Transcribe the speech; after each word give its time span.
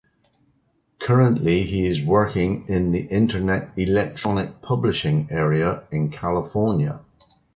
Currently 0.97 1.61
he 1.61 1.85
is 1.85 2.01
working 2.01 2.67
in 2.67 2.91
the 2.91 3.01
internet 3.03 3.77
electronic 3.77 4.59
publishing 4.63 5.27
area 5.29 5.83
in 5.91 6.09
California. 6.09 7.01